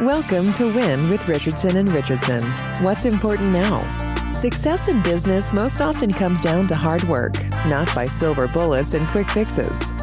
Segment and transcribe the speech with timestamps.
[0.00, 2.42] Welcome to Win with Richardson and Richardson.
[2.84, 3.80] What's important now?
[4.30, 7.32] Success in business most often comes down to hard work,
[7.66, 9.94] not by silver bullets and quick fixes.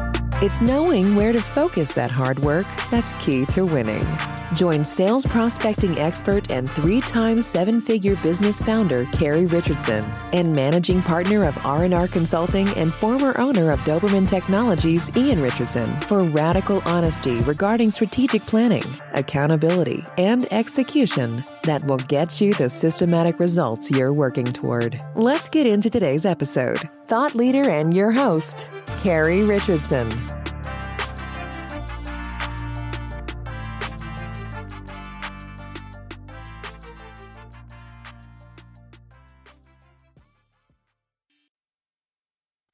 [0.44, 4.06] It's knowing where to focus that hard work that's key to winning.
[4.54, 10.04] Join sales prospecting expert and three times seven-figure business founder Carrie Richardson
[10.34, 16.24] and managing partner of R&R Consulting and former owner of Doberman Technologies Ian Richardson for
[16.24, 18.84] radical honesty regarding strategic planning,
[19.14, 25.00] accountability, and execution that will get you the systematic results you're working toward.
[25.14, 26.88] Let's get into today's episode.
[27.06, 30.10] Thought leader and your host, Carrie Richardson.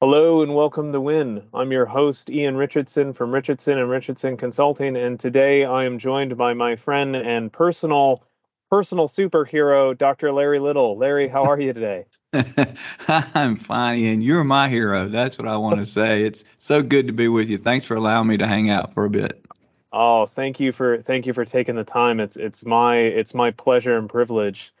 [0.03, 1.43] Hello and welcome to Win.
[1.53, 6.35] I'm your host, Ian Richardson from Richardson and Richardson Consulting, and today I am joined
[6.35, 8.23] by my friend and personal
[8.71, 10.31] personal superhero, Dr.
[10.31, 10.97] Larry Little.
[10.97, 12.05] Larry, how are you today?
[13.07, 15.09] I'm fine, and You're my hero.
[15.09, 16.23] That's what I want to say.
[16.23, 17.57] It's so good to be with you.
[17.57, 19.45] Thanks for allowing me to hang out for a bit.
[19.91, 22.21] Oh, thank you for thank you for taking the time.
[22.21, 24.73] It's it's my it's my pleasure and privilege.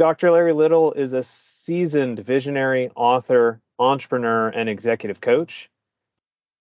[0.00, 0.32] Dr.
[0.32, 5.70] Larry Little is a seasoned visionary, author, entrepreneur, and executive coach.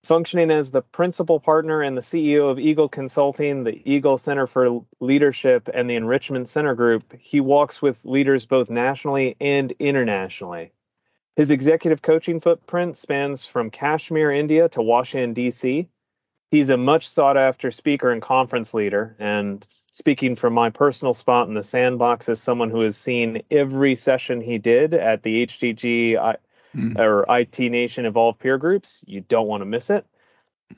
[0.07, 4.85] Functioning as the principal partner and the CEO of Eagle Consulting, the Eagle Center for
[5.01, 10.71] Leadership, and the Enrichment Center Group, he walks with leaders both nationally and internationally.
[11.35, 15.89] His executive coaching footprint spans from Kashmir, India to Washington, D.C.
[16.51, 19.13] He's a much sought after speaker and conference leader.
[19.19, 23.95] And speaking from my personal spot in the sandbox as someone who has seen every
[23.95, 26.37] session he did at the HTG
[26.77, 26.97] mm.
[26.97, 29.03] or IT Nation Evolve peer groups.
[29.05, 30.05] You don't want to miss it.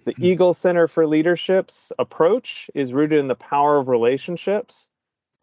[0.05, 0.23] The mm.
[0.23, 4.89] Eagle Center for Leadership's approach is rooted in the power of relationships,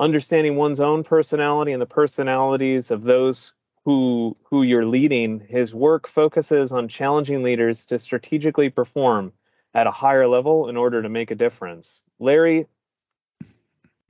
[0.01, 3.53] understanding one's own personality and the personalities of those
[3.85, 5.41] who who you're leading.
[5.41, 9.33] His work focuses on challenging leaders to strategically perform
[9.75, 12.03] at a higher level in order to make a difference.
[12.19, 12.67] Larry,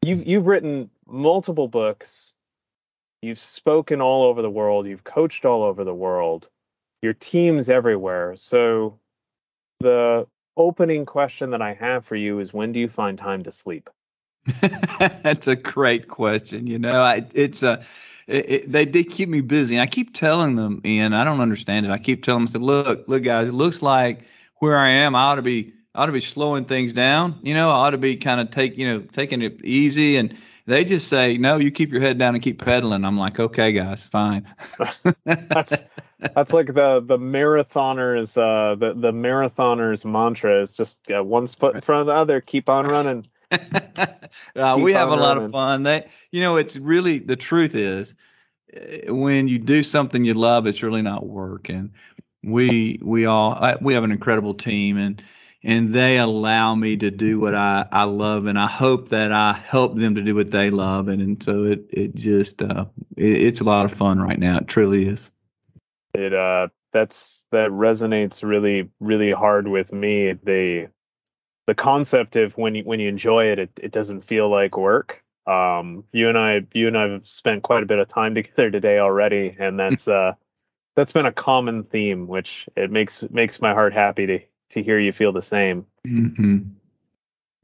[0.03, 2.35] you've you've written multiple books
[3.23, 4.87] You've spoken all over the world.
[4.87, 6.49] You've coached all over the world.
[7.03, 8.37] Your team's everywhere.
[8.37, 8.99] So
[9.81, 13.51] the opening question that I have for you is when do you find time to
[13.51, 13.91] sleep?
[15.23, 16.67] That's a great question.
[16.67, 17.85] You know, I, it's a,
[18.27, 19.77] it, it, they did keep me busy.
[19.77, 21.93] And I keep telling them, Ian, I don't understand it.
[21.93, 24.25] I keep telling them, I said, look, look, guys, it looks like
[24.57, 27.39] where I am, I ought to be, I ought to be slowing things down.
[27.43, 30.37] You know, I ought to be kind of take, you know, taking it easy and
[30.67, 33.05] they just say, no, you keep your head down and keep pedaling.
[33.05, 34.47] I'm like, okay, guys, fine.
[35.25, 35.85] that's
[36.19, 41.75] that's like the the marathoners uh the the marathoners mantra is just uh, one foot
[41.77, 43.27] in front of the other, keep on running.
[43.51, 45.85] uh, we have a lot of fun.
[45.85, 48.15] They, you know, it's really the truth is
[48.73, 51.69] eh, when you do something you love, it's really not work.
[51.69, 51.93] And
[52.43, 55.23] we we all we have an incredible team and
[55.67, 59.53] and they allow me to do what I, I love and I hope that I
[59.53, 63.43] help them to do what they love and, and so it it just uh, it,
[63.43, 65.33] it's a lot of fun right now it truly is.
[66.15, 70.35] It uh that's that resonates really really hard with me.
[70.35, 70.89] The
[71.67, 75.21] the concept of when you when you enjoy it it, it doesn't feel like work.
[75.49, 78.71] Um you and I you and I have spent quite a bit of time together
[78.71, 80.35] today already and that's uh
[80.95, 84.41] that's been a common theme which it makes makes my heart happy to
[84.71, 85.87] to hear you feel the same.
[86.07, 86.59] Mm-hmm.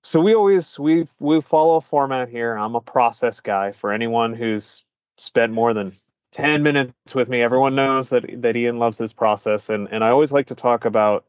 [0.02, 2.54] So we always we we follow a format here.
[2.54, 3.72] I'm a process guy.
[3.72, 4.84] For anyone who's
[5.16, 5.92] spent more than
[6.32, 10.10] 10 minutes with me, everyone knows that that Ian loves his process, and and I
[10.10, 11.24] always like to talk about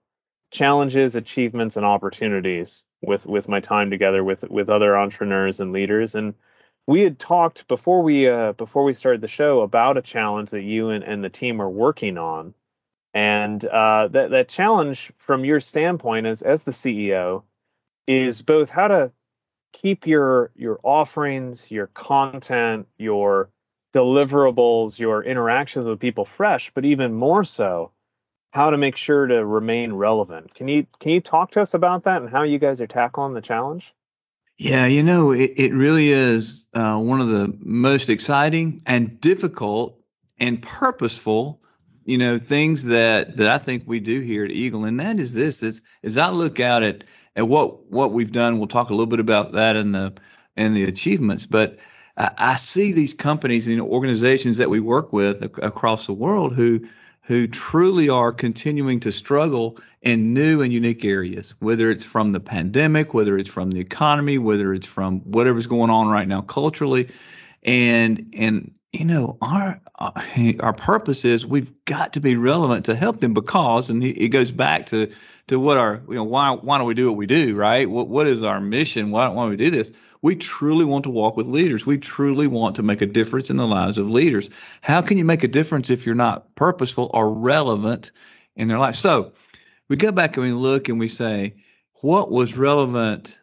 [0.49, 6.15] challenges, achievements, and opportunities with with my time together with with other entrepreneurs and leaders.
[6.15, 6.33] And
[6.87, 10.63] we had talked before we uh, before we started the show about a challenge that
[10.63, 12.53] you and, and the team are working on
[13.13, 17.43] and uh, that that challenge from your standpoint as as the CEO
[18.07, 19.11] is both how to
[19.71, 23.49] keep your your offerings, your content, your
[23.93, 27.91] deliverables, your interactions with people fresh, but even more so,
[28.51, 30.53] how to make sure to remain relevant.
[30.53, 33.33] Can you can you talk to us about that and how you guys are tackling
[33.33, 33.93] the challenge?
[34.57, 39.99] Yeah, you know, it, it really is uh, one of the most exciting and difficult
[40.37, 41.62] and purposeful
[42.05, 45.33] you know things that that I think we do here at Eagle, and that is
[45.33, 47.03] this: is as I look out at
[47.35, 48.57] at what what we've done.
[48.57, 50.13] We'll talk a little bit about that in the
[50.55, 51.77] in the achievements, but
[52.17, 56.53] I, I see these companies and organizations that we work with ac- across the world
[56.53, 56.81] who
[57.25, 62.39] who truly are continuing to struggle in new and unique areas, whether it's from the
[62.41, 67.09] pandemic, whether it's from the economy, whether it's from whatever's going on right now culturally.
[67.63, 70.11] And and you know our uh,
[70.59, 74.51] our purpose is we've got to be relevant to help them because and it goes
[74.51, 75.11] back to
[75.47, 77.89] to what our you know why why do we do what we do right?
[77.89, 79.11] What what is our mission?
[79.11, 79.91] Why why do we do this?
[80.21, 81.85] We truly want to walk with leaders.
[81.85, 84.49] We truly want to make a difference in the lives of leaders.
[84.81, 88.11] How can you make a difference if you're not purposeful or relevant
[88.55, 88.95] in their life?
[88.95, 89.33] So
[89.89, 91.55] we go back and we look and we say
[91.95, 93.37] what was relevant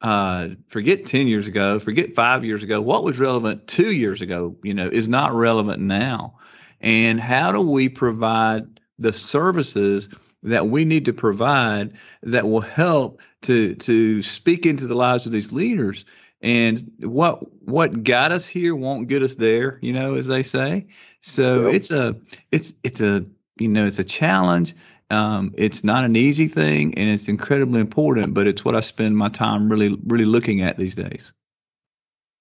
[0.00, 4.56] uh, forget 10 years ago, forget five years ago, what was relevant two years ago,
[4.62, 6.38] you know, is not relevant now.
[6.80, 10.08] And how do we provide the services
[10.44, 15.32] that we need to provide that will help to to speak into the lives of
[15.32, 16.04] these leaders?
[16.40, 20.86] And what what got us here won't get us there, you know, as they say.
[21.20, 21.74] So yep.
[21.74, 22.16] it's a
[22.52, 23.26] it's it's a
[23.58, 24.76] you know it's a challenge
[25.10, 29.16] um, it's not an easy thing, and it's incredibly important, but it's what I spend
[29.16, 31.32] my time really, really looking at these days.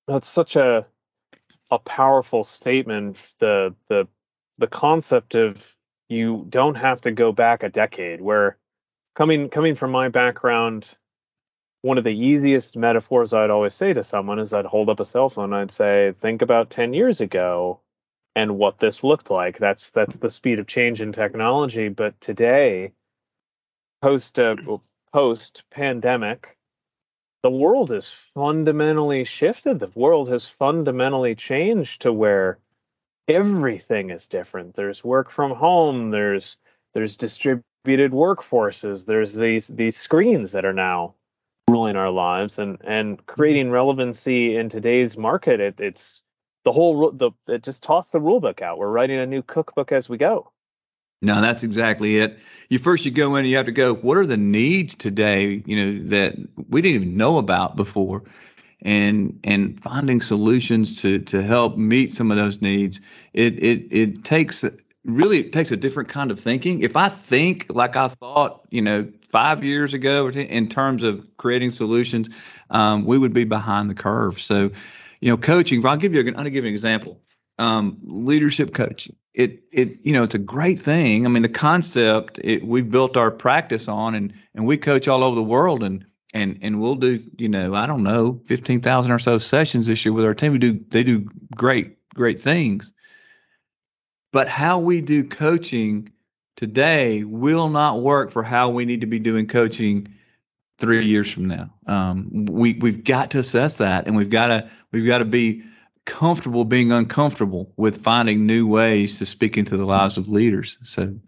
[0.08, 0.86] That's such a
[1.72, 3.24] a powerful statement.
[3.40, 4.08] The the
[4.58, 5.75] the concept of
[6.10, 8.22] you don't have to go back a decade.
[8.22, 8.58] Where
[9.16, 10.90] coming coming from my background,
[11.81, 15.06] one of the easiest metaphors I'd always say to someone is I'd hold up a
[15.06, 15.54] cell phone.
[15.54, 17.80] I'd say, think about ten years ago
[18.38, 19.57] and what this looked like.
[19.57, 21.89] That's that's the speed of change in technology.
[21.89, 22.94] But today,
[24.04, 24.56] post uh,
[25.12, 26.56] post pandemic,
[27.42, 29.80] the world has fundamentally shifted.
[29.80, 32.60] The world has fundamentally changed to where
[33.28, 34.75] everything is different.
[34.75, 36.12] There's work from home.
[36.12, 36.57] There's
[36.94, 39.07] there's distributed workforces.
[39.07, 41.16] There's these these screens that are now
[41.68, 45.60] ruling our lives and and creating relevancy in today's market.
[45.60, 46.22] It, it's
[46.68, 48.78] the whole the just toss the rule book out.
[48.78, 50.52] We're writing a new cookbook as we go.
[51.22, 52.40] No, that's exactly it.
[52.68, 55.75] You first you go in you have to go, what are the needs today, you
[55.78, 56.36] know, that
[56.68, 58.24] we didn't even know about before?
[58.81, 63.00] And and finding solutions to to help meet some of those needs.
[63.31, 64.66] It it it takes
[65.06, 66.81] really it takes a different kind of thinking.
[66.81, 71.72] If I think like I thought, you know, five years ago in terms of creating
[71.72, 72.30] solutions,
[72.70, 74.42] um, we would be behind the curve.
[74.42, 74.72] So
[75.19, 75.86] you know, coaching.
[75.86, 76.22] I'll give you.
[76.22, 77.22] A, I'll give you an example.
[77.60, 79.16] Um, leadership coaching.
[79.34, 81.25] It it you know it's a great thing.
[81.25, 85.24] I mean the concept it, we've built our practice on, and and we coach all
[85.24, 89.12] over the world, and and and we'll do you know I don't know fifteen thousand
[89.12, 90.54] or so sessions this year with our team.
[90.54, 92.94] We do they do great great things.
[94.31, 96.12] But how we do coaching
[96.56, 100.13] today will not work for how we need to be doing coaching
[100.77, 101.69] three years from now.
[101.85, 105.63] Um, we we've got to assess that, and we've got to we've got to be
[106.06, 110.77] comfortable being uncomfortable with finding new ways to speak into the lives of leaders.
[110.83, 111.19] So,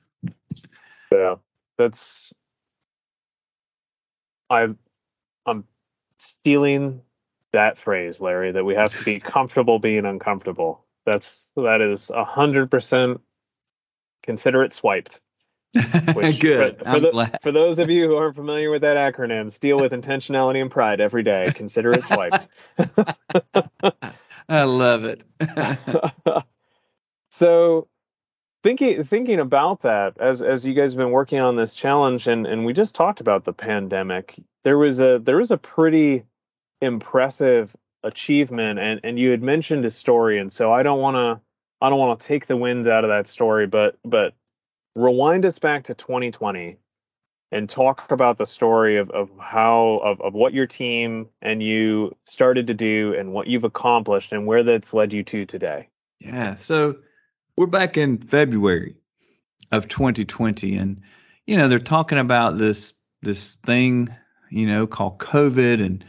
[1.12, 1.36] yeah,
[1.78, 2.34] that's
[4.50, 4.68] I
[5.46, 5.66] I'm
[6.18, 7.02] stealing
[7.52, 8.52] that phrase, Larry.
[8.52, 10.86] That we have to be comfortable being uncomfortable.
[11.06, 13.22] That's that is a hundred percent.
[14.24, 15.22] Consider it swiped.
[16.16, 16.80] Which, Good.
[16.80, 19.92] For, for, the, for, those of you who aren't familiar with that acronym, steal with
[19.92, 21.52] intentionality and pride every day.
[21.54, 22.48] Consider it swiped.
[24.50, 25.24] I love it.
[27.32, 27.88] so,
[28.64, 32.48] thinking thinking about that as as you guys have been working on this challenge, and
[32.48, 34.36] and we just talked about the pandemic.
[34.64, 36.24] There was a there was a pretty
[36.82, 41.42] impressive achievement, and and you had mentioned a story, and so I don't want to
[41.80, 44.34] I don't want to take the wind out of that story, but but
[44.96, 46.78] rewind us back to 2020
[47.52, 52.16] and talk about the story of, of how of, of what your team and you
[52.24, 55.90] started to do and what you've accomplished and where that's led you to today.
[56.20, 56.56] Yeah.
[56.56, 56.98] So
[57.58, 58.96] we're back in February
[59.72, 61.02] of 2020 and
[61.46, 64.10] you know they're talking about this this thing
[64.50, 66.06] you know called COVID and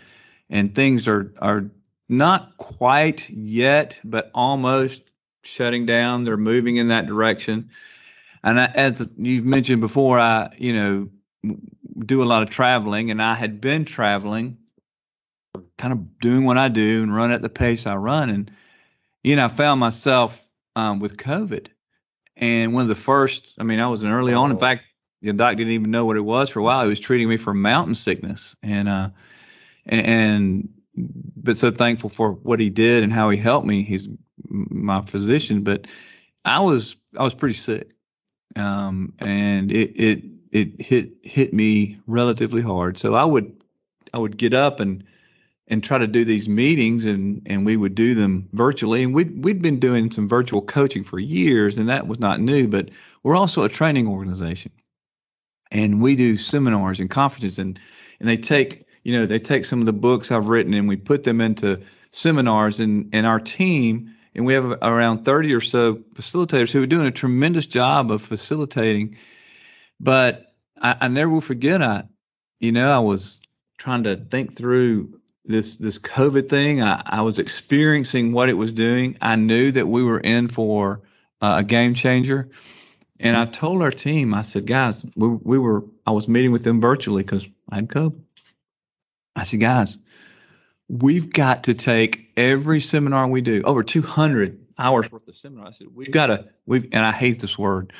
[0.49, 1.71] and things are are
[2.09, 5.03] not quite yet but almost
[5.43, 6.25] shutting down.
[6.25, 7.71] They're moving in that direction.
[8.43, 11.09] And I, as you've mentioned before, I, you know,
[11.99, 14.59] do a lot of traveling, and I had been traveling,
[15.77, 18.31] kind of doing what I do and run at the pace I run.
[18.31, 18.51] And,
[19.23, 20.43] you know, I found myself
[20.77, 21.69] um, with COVID.
[22.37, 24.51] And one of the first, I mean, I was an early on.
[24.51, 24.61] In oh.
[24.61, 24.87] fact,
[25.21, 26.85] the doc didn't even know what it was for a while.
[26.85, 28.57] He was treating me for mountain sickness.
[28.63, 29.11] And, uh,
[29.85, 30.69] and, and
[31.37, 33.83] but so thankful for what he did and how he helped me.
[33.83, 34.09] He's
[34.49, 35.87] my physician, but
[36.45, 37.91] I was I was pretty sick,
[38.57, 42.99] um, and it it it hit hit me relatively hard.
[42.99, 43.63] So I would
[44.13, 45.05] I would get up and
[45.71, 49.43] and try to do these meetings and and we would do them virtually and we'd
[49.45, 52.91] we'd been doing some virtual coaching for years and that was not new but
[53.23, 54.73] we're also a training organization
[55.71, 57.79] and we do seminars and conferences and
[58.19, 60.97] and they take you know they take some of the books I've written and we
[60.97, 61.81] put them into
[62.11, 66.87] seminars and and our team and we have around 30 or so facilitators who are
[66.87, 69.17] doing a tremendous job of facilitating
[69.99, 72.05] but I, I never will forget I
[72.59, 73.41] you know I was
[73.79, 76.83] trying to think through this this COVID thing.
[76.83, 79.17] I, I was experiencing what it was doing.
[79.21, 81.03] I knew that we were in for
[81.41, 82.51] uh, a game changer,
[83.19, 86.65] and I told our team, I said, guys, we we were I was meeting with
[86.65, 88.21] them virtually because I had COVID.
[89.37, 89.99] I said, guys,
[90.91, 95.69] we've got to take every seminar we do over 200 hours worth of seminar.
[95.69, 97.93] I said, we've got to we've, and I hate this word,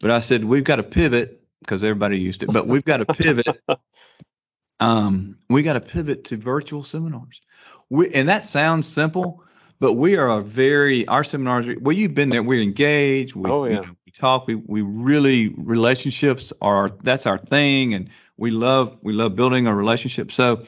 [0.00, 3.06] but I said we've got to pivot because everybody used it, but we've got to
[3.06, 3.46] pivot
[4.80, 7.40] um, we got to pivot to virtual seminars.
[7.88, 9.44] We, and that sounds simple,
[9.78, 11.68] but we are a very our seminars.
[11.80, 12.42] Well, you've been there.
[12.42, 13.36] We're engaged.
[13.36, 13.70] We, oh yeah.
[13.70, 14.48] You know, we talk.
[14.48, 19.74] We we really relationships are that's our thing, and we love we love building a
[19.74, 20.32] relationship.
[20.32, 20.66] So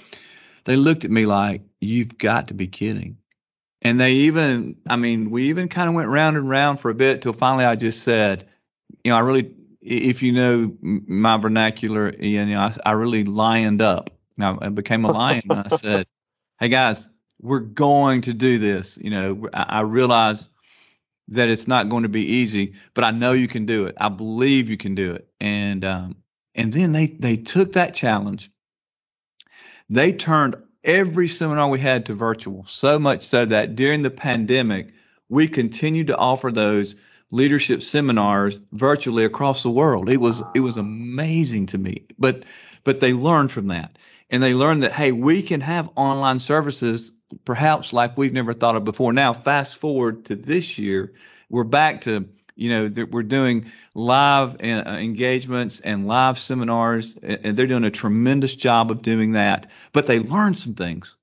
[0.65, 3.19] they looked at me like you've got to be kidding.
[3.83, 6.95] And they even, I mean, we even kind of went round and round for a
[6.95, 8.49] bit till finally I just said,
[9.03, 9.55] you know, I really
[9.85, 14.11] if you know my vernacular, you know, I, I really lioned up.
[14.39, 16.07] Now I became a lion and I said,
[16.59, 17.09] "Hey guys,
[17.41, 20.49] we're going to do this." You know, I, I realize
[21.29, 23.95] that it's not going to be easy, but I know you can do it.
[24.01, 25.29] I believe you can do it.
[25.41, 26.17] And um,
[26.55, 28.51] and then they they took that challenge.
[29.91, 34.93] They turned every seminar we had to virtual, so much so that during the pandemic,
[35.29, 36.95] we continued to offer those
[37.31, 40.09] leadership seminars virtually across the world.
[40.09, 42.07] It was it was amazing to me.
[42.19, 42.45] But
[42.85, 43.99] but they learned from that.
[44.31, 47.13] And they learned that hey, we can have online services
[47.45, 49.13] perhaps like we've never thought of before.
[49.13, 51.13] Now fast forward to this year,
[51.51, 57.57] we're back to you know that we're doing live uh, engagements and live seminars and
[57.57, 61.17] they're doing a tremendous job of doing that but they learned some things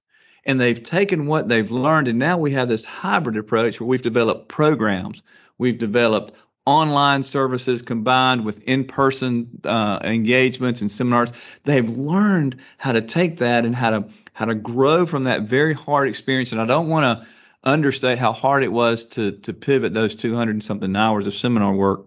[0.46, 4.02] and they've taken what they've learned and now we have this hybrid approach where we've
[4.02, 5.24] developed programs
[5.62, 6.34] We've developed
[6.66, 11.32] online services combined with in-person uh, engagements and seminars.
[11.66, 15.76] They've learned how to take that and how to how to grow from that very
[15.76, 16.52] hard experience.
[16.52, 17.28] And I don't want to
[17.64, 21.74] understate how hard it was to to pivot those 200 and something hours of seminar
[21.74, 22.06] work.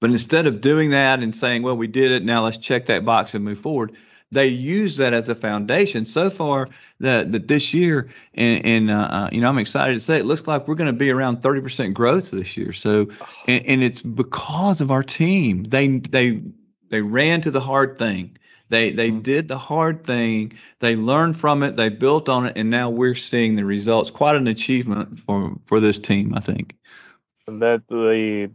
[0.00, 2.24] But instead of doing that and saying, "Well, we did it.
[2.24, 3.92] Now let's check that box and move forward,"
[4.32, 6.04] they use that as a foundation.
[6.04, 6.68] So far,
[7.00, 10.24] that that this year, and, and uh, uh, you know, I'm excited to say it
[10.24, 12.72] looks like we're going to be around 30% growth this year.
[12.72, 13.08] So,
[13.46, 15.64] and, and it's because of our team.
[15.64, 16.40] They they
[16.88, 18.38] they ran to the hard thing.
[18.72, 19.20] They they mm-hmm.
[19.20, 20.54] did the hard thing.
[20.80, 21.76] They learned from it.
[21.76, 24.10] They built on it, and now we're seeing the results.
[24.10, 26.74] Quite an achievement for for this team, I think.
[27.46, 28.50] That the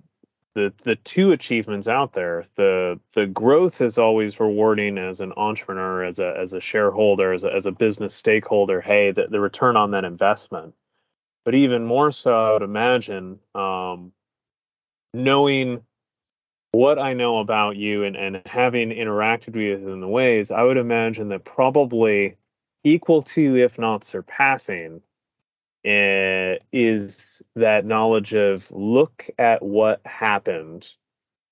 [0.55, 6.03] the the two achievements out there the the growth is always rewarding as an entrepreneur
[6.03, 9.77] as a as a shareholder as a, as a business stakeholder hey the, the return
[9.77, 10.73] on that investment
[11.45, 14.11] but even more so i would imagine um,
[15.13, 15.83] knowing
[16.77, 20.61] what i know about you and and having interacted with you in the ways i
[20.61, 22.35] would imagine that probably
[22.83, 25.01] equal to if not surpassing
[25.85, 30.87] uh, is that knowledge of look at what happened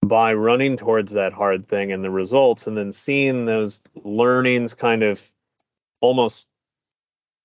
[0.01, 5.01] by running towards that hard thing and the results and then seeing those learnings kind
[5.01, 5.27] of
[6.01, 6.47] almost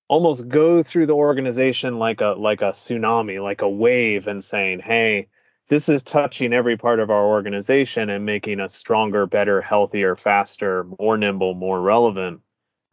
[0.07, 4.79] almost go through the organization like a like a tsunami like a wave and saying
[4.79, 5.27] hey
[5.71, 10.85] this is touching every part of our organization and making us stronger better healthier faster
[10.99, 12.41] more nimble more relevant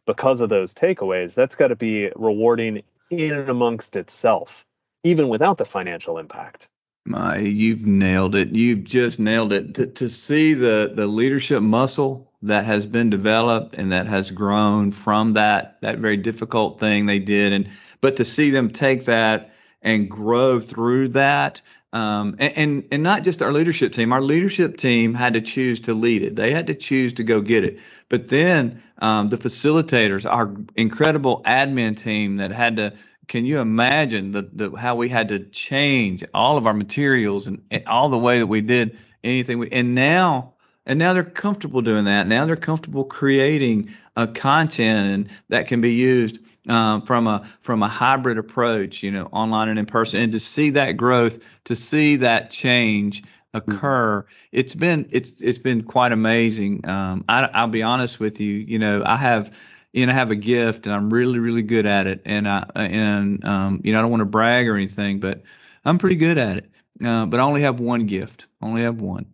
[0.07, 2.81] because of those takeaways that's got to be rewarding
[3.11, 4.65] in and amongst itself,
[5.03, 6.69] even without the financial impact.
[7.05, 8.49] My, you've nailed it.
[8.49, 9.75] You've just nailed it.
[9.75, 14.91] To, to see the the leadership muscle that has been developed and that has grown
[14.91, 17.69] from that that very difficult thing they did, and
[17.99, 23.23] but to see them take that and grow through that, um, and, and, and not
[23.23, 24.13] just our leadership team.
[24.13, 26.35] Our leadership team had to choose to lead it.
[26.35, 27.79] They had to choose to go get it.
[28.09, 32.93] But then um, the facilitators, our incredible admin team that had to.
[33.27, 37.61] Can you imagine the, the how we had to change all of our materials and,
[37.69, 39.59] and all the way that we did anything?
[39.59, 40.53] We, and now
[40.89, 42.25] and now they're comfortable doing that.
[42.25, 47.83] Now they're comfortable creating a content and that can be used um, from a from
[47.83, 51.75] a hybrid approach, you know, online and in person, and to see that growth, to
[51.75, 53.23] see that change
[53.53, 54.47] occur, mm-hmm.
[54.51, 56.87] it's been it's it's been quite amazing.
[56.87, 59.51] Um, I, I'll be honest with you, you know, I have
[59.93, 62.21] you know, I have a gift and I'm really, really good at it.
[62.25, 65.41] And I, and, um, you know, I don't want to brag or anything, but
[65.85, 66.69] I'm pretty good at it.
[67.03, 69.25] Uh, but I only have one gift, I only have one.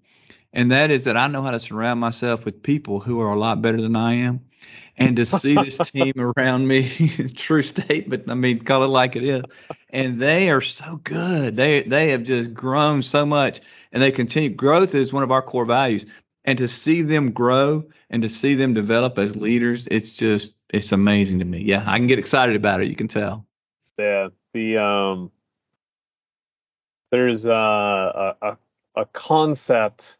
[0.53, 3.37] And that is that I know how to surround myself with people who are a
[3.37, 4.39] lot better than I am.
[4.97, 6.89] And to see this team around me,
[7.35, 8.29] true statement.
[8.29, 9.43] I mean, call it like it is.
[9.89, 11.57] And they are so good.
[11.57, 13.59] They they have just grown so much,
[13.91, 14.49] and they continue.
[14.49, 16.05] Growth is one of our core values
[16.45, 20.91] and to see them grow and to see them develop as leaders it's just it's
[20.91, 23.45] amazing to me yeah i can get excited about it you can tell
[23.97, 25.31] yeah the um
[27.11, 28.57] there's a a,
[28.95, 30.17] a concept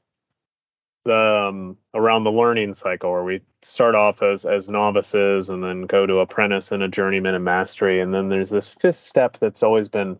[1.07, 6.05] um, around the learning cycle where we start off as as novices and then go
[6.05, 9.89] to apprentice and a journeyman and mastery and then there's this fifth step that's always
[9.89, 10.17] been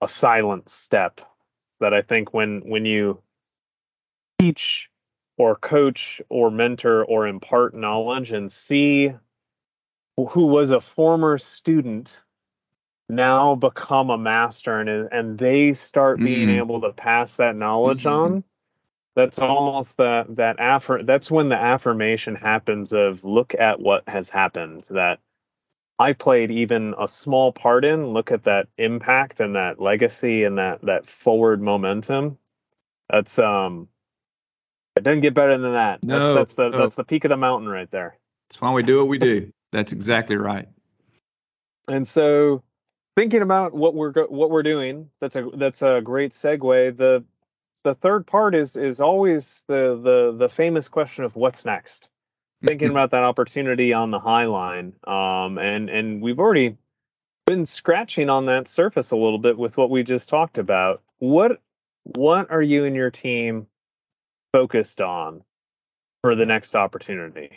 [0.00, 1.20] a silent step
[1.80, 3.22] that i think when when you
[4.38, 4.90] teach
[5.38, 9.12] or coach or mentor or impart knowledge and see
[10.16, 12.22] who was a former student
[13.08, 16.58] now become a master and and they start being mm-hmm.
[16.58, 18.34] able to pass that knowledge mm-hmm.
[18.34, 18.44] on
[19.16, 24.30] that's almost that that affir- that's when the affirmation happens of look at what has
[24.30, 25.18] happened that
[25.98, 30.58] I played even a small part in look at that impact and that legacy and
[30.58, 32.38] that that forward momentum
[33.08, 33.88] that's um
[34.96, 36.04] it doesn't get better than that.
[36.04, 36.78] No, that's, that's the no.
[36.82, 38.18] that's the peak of the mountain right there.
[38.48, 39.52] That's why we do what we do.
[39.72, 40.68] That's exactly right.
[41.88, 42.62] And so,
[43.16, 46.96] thinking about what we're what we're doing, that's a that's a great segue.
[46.96, 47.24] The
[47.84, 52.08] the third part is is always the the the famous question of what's next.
[52.62, 56.76] Thinking about that opportunity on the high line, um, and and we've already
[57.46, 61.00] been scratching on that surface a little bit with what we just talked about.
[61.18, 61.60] What
[62.02, 63.66] what are you and your team
[64.52, 65.42] focused on
[66.22, 67.50] for the next opportunity?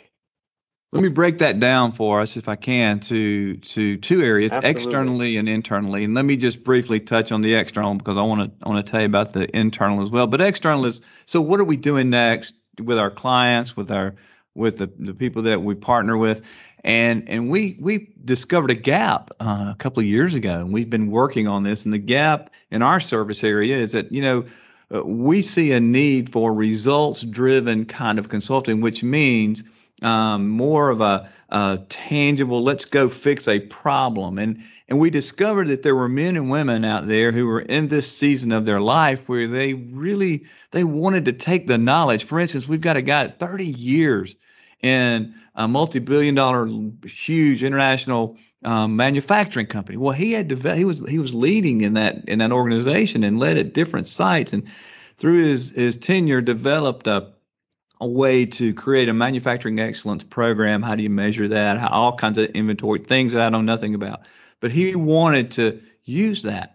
[0.94, 4.70] Let me break that down for us, if I can, to to two areas, Absolutely.
[4.70, 6.04] externally and internally.
[6.04, 8.86] And let me just briefly touch on the external because I want to I want
[8.86, 10.28] to tell you about the internal as well.
[10.28, 14.14] But external is so what are we doing next with our clients, with our
[14.54, 16.42] with the, the people that we partner with,
[16.84, 20.90] and and we we discovered a gap uh, a couple of years ago, and we've
[20.90, 21.84] been working on this.
[21.84, 24.44] And the gap in our service area is that you know
[24.94, 29.64] uh, we see a need for results driven kind of consulting, which means
[30.02, 34.38] um, more of a, a, tangible, let's go fix a problem.
[34.38, 37.86] And, and we discovered that there were men and women out there who were in
[37.88, 42.24] this season of their life where they really, they wanted to take the knowledge.
[42.24, 44.34] For instance, we've got a guy 30 years
[44.82, 46.68] in a multi-billion dollar
[47.06, 49.96] huge international um, manufacturing company.
[49.98, 53.38] Well, he had developed, he was he was leading in that in that organization and
[53.38, 54.68] led at different sites, and
[55.16, 57.33] through his his tenure developed a
[58.00, 60.82] a way to create a manufacturing excellence program.
[60.82, 61.78] How do you measure that?
[61.78, 64.22] How, all kinds of inventory things that I know nothing about.
[64.60, 66.74] But he wanted to use that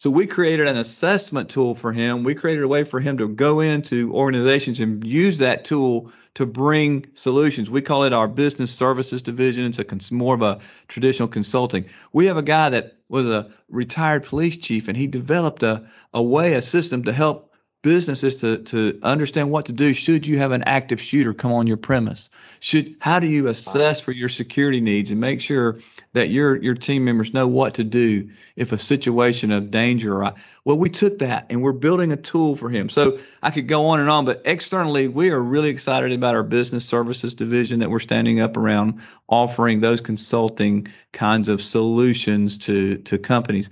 [0.00, 2.22] so we created an assessment tool for him.
[2.22, 6.46] We created a way for him to go into organizations and use that tool to
[6.46, 7.68] bring solutions.
[7.68, 9.64] We call it our business services division.
[9.66, 11.86] It's a cons- more of a traditional consulting.
[12.12, 16.22] We have a guy that was a retired police chief, and he developed a, a
[16.22, 17.47] way, a system to help
[17.82, 21.68] businesses to to understand what to do should you have an active shooter come on
[21.68, 22.28] your premise.
[22.58, 25.78] Should how do you assess for your security needs and make sure
[26.12, 30.32] that your your team members know what to do if a situation of danger
[30.64, 32.88] well we took that and we're building a tool for him.
[32.88, 36.42] So i could go on and on but externally we are really excited about our
[36.42, 42.96] business services division that we're standing up around offering those consulting kinds of solutions to
[42.98, 43.70] to companies.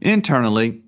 [0.00, 0.82] Internally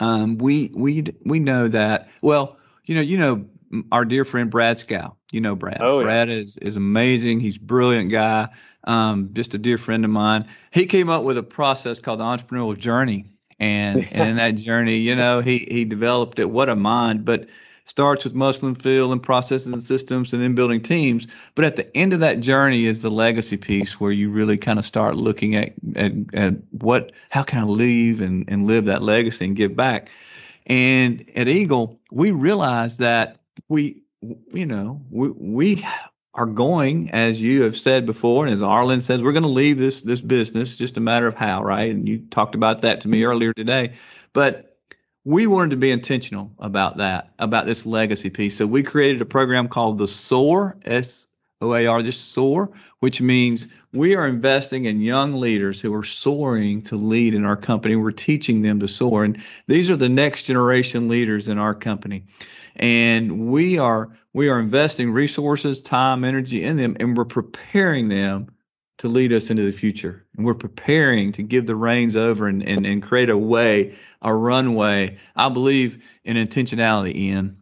[0.00, 2.08] um, we we we know that.
[2.22, 3.44] Well, you know, you know
[3.92, 5.16] our dear friend Brad Scow.
[5.32, 5.78] You know Brad.
[5.80, 6.04] Oh, yeah.
[6.04, 7.40] Brad is is amazing.
[7.40, 8.48] He's a brilliant guy.
[8.84, 10.46] Um, just a dear friend of mine.
[10.70, 14.10] He came up with a process called the entrepreneurial journey, and yes.
[14.12, 16.50] and in that journey, you know, he he developed it.
[16.50, 17.24] What a mind!
[17.24, 17.46] But
[17.84, 21.26] starts with muscle and feel and processes and systems and then building teams.
[21.54, 24.78] But at the end of that journey is the legacy piece where you really kind
[24.78, 29.02] of start looking at, at, at what, how can I leave and, and live that
[29.02, 30.08] legacy and give back.
[30.66, 34.02] And at Eagle, we realized that we,
[34.52, 35.86] you know, we, we
[36.32, 39.78] are going, as you have said before, and as Arlen says, we're going to leave
[39.78, 40.76] this this business.
[40.76, 41.90] Just a matter of how, right?
[41.90, 43.92] And you talked about that to me earlier today.
[44.32, 44.73] But
[45.24, 48.56] we wanted to be intentional about that, about this legacy piece.
[48.56, 51.28] So we created a program called the SOAR, S
[51.60, 56.04] O A R, just SOAR, which means we are investing in young leaders who are
[56.04, 57.96] soaring to lead in our company.
[57.96, 59.24] We're teaching them to soar.
[59.24, 62.24] And these are the next generation leaders in our company.
[62.76, 68.48] and we are we are investing resources, time, energy in them, and we're preparing them
[69.04, 70.24] to lead us into the future.
[70.34, 74.34] And we're preparing to give the reins over and, and, and create a way, a
[74.34, 75.18] runway.
[75.36, 77.58] I believe in intentionality, Ian.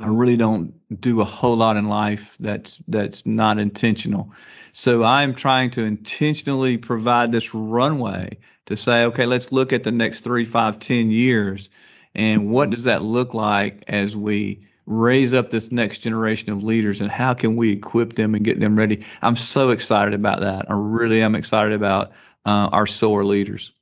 [0.00, 4.32] I really don't do a whole lot in life that's that's not intentional.
[4.72, 9.92] So I'm trying to intentionally provide this runway to say, okay, let's look at the
[9.92, 11.70] next three, five, ten years,
[12.16, 17.00] and what does that look like as we raise up this next generation of leaders,
[17.00, 19.04] and how can we equip them and get them ready?
[19.22, 20.70] I'm so excited about that.
[20.70, 22.12] I really am excited about
[22.44, 23.72] uh, our SOAR leaders.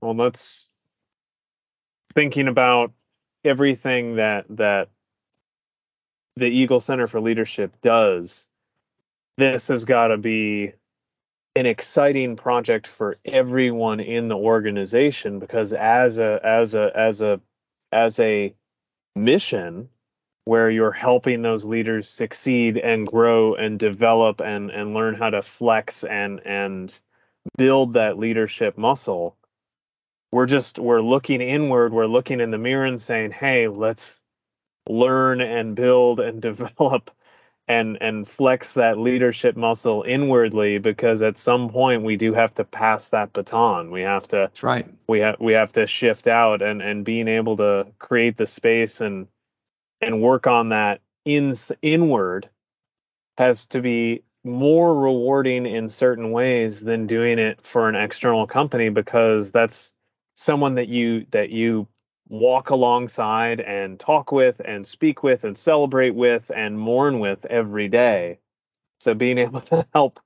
[0.00, 0.68] Well, that's
[2.14, 2.92] thinking about
[3.44, 4.88] everything that that
[6.36, 8.48] the Eagle Center for Leadership does
[9.38, 10.72] this has got to be
[11.54, 17.40] an exciting project for everyone in the organization because as a as a as a
[17.92, 18.54] as a
[19.14, 19.88] mission
[20.48, 25.42] where you're helping those leaders succeed and grow and develop and and learn how to
[25.42, 26.98] flex and and
[27.58, 29.36] build that leadership muscle.
[30.32, 34.22] We're just we're looking inward we're looking in the mirror and saying hey let's
[34.88, 37.10] learn and build and develop
[37.68, 42.64] and and flex that leadership muscle inwardly because at some point we do have to
[42.64, 43.90] pass that baton.
[43.90, 44.86] We have to That's right.
[45.06, 49.02] we have we have to shift out and and being able to create the space
[49.02, 49.28] and
[50.00, 52.48] and work on that in inward
[53.38, 58.88] has to be more rewarding in certain ways than doing it for an external company
[58.88, 59.92] because that's
[60.34, 61.88] someone that you that you
[62.28, 67.88] walk alongside and talk with and speak with and celebrate with and mourn with every
[67.88, 68.38] day.
[69.00, 70.20] So being able to help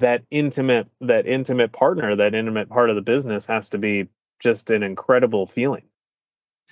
[0.00, 4.08] that intimate that intimate partner, that intimate part of the business has to be
[4.40, 5.89] just an incredible feeling.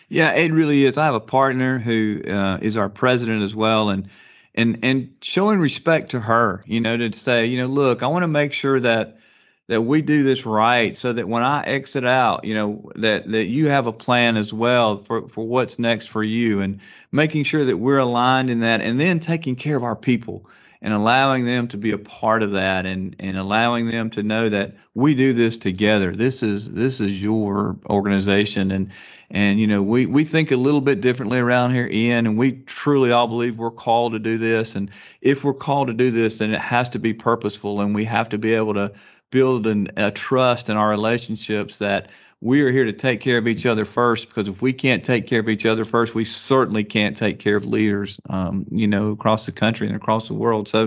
[0.08, 0.96] Yeah, it really is.
[0.96, 4.08] I have a partner who uh, is our president as well, and
[4.54, 8.22] and and showing respect to her, you know, to say, you know, look, I want
[8.22, 9.18] to make sure that
[9.66, 13.44] that we do this right so that when I exit out, you know, that that
[13.44, 16.80] you have a plan as well for for what's next for you and
[17.12, 20.46] making sure that we're aligned in that and then taking care of our people
[20.80, 24.48] and allowing them to be a part of that and and allowing them to know
[24.48, 26.14] that we do this together.
[26.14, 28.90] This is this is your organization and
[29.30, 32.52] and you know we we think a little bit differently around here Ian and we
[32.52, 36.38] truly all believe we're called to do this and if we're called to do this
[36.38, 38.92] then it has to be purposeful and we have to be able to
[39.30, 43.48] build an, a trust in our relationships that we are here to take care of
[43.48, 46.84] each other first because if we can't take care of each other first we certainly
[46.84, 50.68] can't take care of leaders um, you know across the country and across the world
[50.68, 50.84] so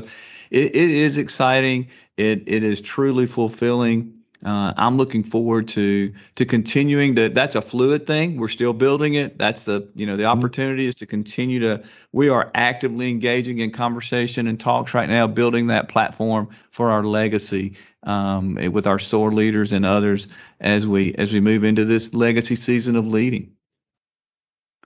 [0.50, 1.88] it, it is exciting
[2.18, 7.30] it, it is truly fulfilling uh, I'm looking forward to to continuing to.
[7.30, 8.38] That's a fluid thing.
[8.38, 9.38] We're still building it.
[9.38, 10.40] That's the you know the mm-hmm.
[10.40, 11.84] opportunity is to continue to.
[12.12, 17.04] We are actively engaging in conversation and talks right now, building that platform for our
[17.04, 20.28] legacy um, with our SOAR leaders and others
[20.60, 23.54] as we as we move into this legacy season of leading.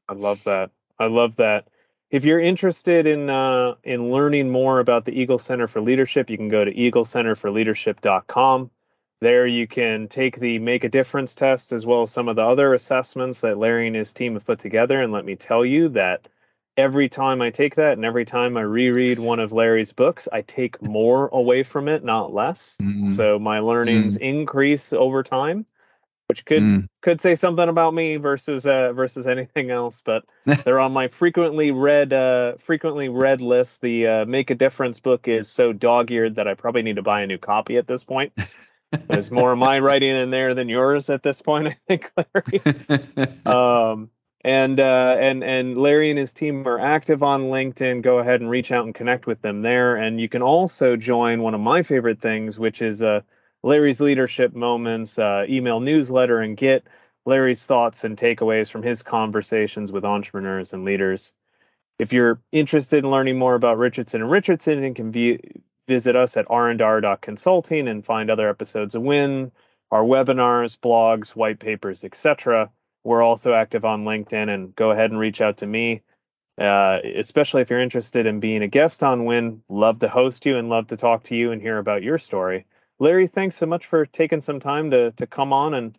[0.08, 0.71] I love that.
[0.99, 1.67] I love that.
[2.12, 6.38] If you're interested in uh, in learning more about the Eagle Center for Leadership, you
[6.38, 8.71] can go to eaglecenterforleadership.com.
[9.21, 12.43] There you can take the Make a Difference test as well as some of the
[12.43, 15.01] other assessments that Larry and his team have put together.
[15.01, 16.28] And let me tell you that
[16.78, 20.42] every time I take that and every time I reread one of Larry's books, I
[20.42, 22.78] take more away from it, not less.
[22.82, 23.08] Mm-hmm.
[23.08, 24.22] So my learnings mm.
[24.22, 25.66] increase over time,
[26.28, 26.90] which could mm.
[27.02, 30.02] could say something about me versus uh, versus anything else.
[30.06, 30.26] But
[30.64, 33.82] they're on my frequently read uh, frequently read list.
[33.82, 37.22] The uh, Make a Difference book is so dog-eared that I probably need to buy
[37.22, 38.34] a new copy at this point.
[39.08, 43.28] There's more of my writing in there than yours at this point, I think, Larry.
[43.46, 44.10] um,
[44.45, 48.03] and uh, and and Larry and his team are active on LinkedIn.
[48.03, 49.95] Go ahead and reach out and connect with them there.
[49.95, 53.21] And you can also join one of my favorite things, which is uh,
[53.63, 56.86] Larry's Leadership Moments uh, email newsletter, and get
[57.25, 61.34] Larry's thoughts and takeaways from his conversations with entrepreneurs and leaders.
[61.97, 65.39] If you're interested in learning more about Richardson and Richardson, you can view,
[65.88, 69.51] visit us at randr.consulting and find other episodes of Win,
[69.89, 72.69] our webinars, blogs, white papers, etc.
[73.06, 76.02] We're also active on LinkedIn and go ahead and reach out to me.
[76.58, 80.58] Uh, especially if you're interested in being a guest on Win, love to host you
[80.58, 82.65] and love to talk to you and hear about your story.
[82.98, 85.98] Larry, thanks so much for taking some time to to come on and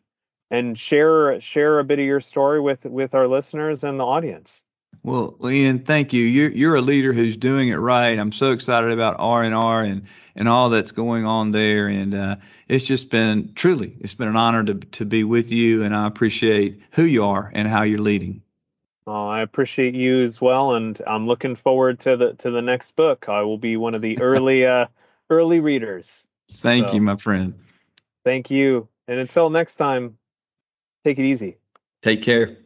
[0.50, 4.64] and share share a bit of your story with with our listeners and the audience.
[5.06, 6.24] Well, Ian, thank you.
[6.24, 8.18] You're you're a leader who's doing it right.
[8.18, 10.02] I'm so excited about R and R and
[10.34, 11.86] and all that's going on there.
[11.86, 15.84] And uh, it's just been truly, it's been an honor to to be with you.
[15.84, 18.42] And I appreciate who you are and how you're leading.
[19.06, 22.96] Oh, I appreciate you as well, and I'm looking forward to the to the next
[22.96, 23.28] book.
[23.28, 24.86] I will be one of the early uh,
[25.30, 26.26] early readers.
[26.50, 27.54] Thank so, you, my friend.
[28.24, 30.18] Thank you, and until next time,
[31.04, 31.58] take it easy.
[32.02, 32.56] Take care.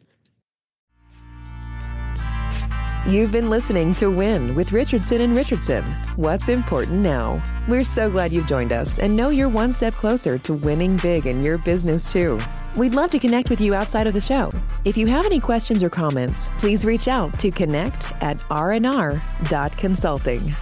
[3.07, 5.83] You've been listening to Win with Richardson and Richardson.
[6.17, 7.43] What's important now?
[7.67, 11.25] We're so glad you've joined us and know you're one step closer to winning big
[11.25, 12.37] in your business too.
[12.77, 14.53] We'd love to connect with you outside of the show.
[14.85, 20.53] If you have any questions or comments, please reach out to connect at randr.consulting.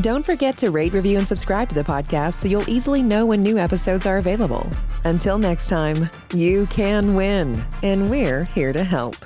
[0.00, 3.42] Don't forget to rate, review, and subscribe to the podcast so you'll easily know when
[3.42, 4.66] new episodes are available.
[5.04, 9.16] Until next time, you can win, and we're here to help.